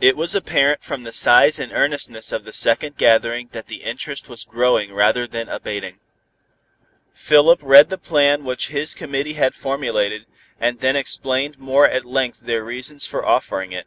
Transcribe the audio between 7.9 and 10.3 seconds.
plan which his committee had formulated,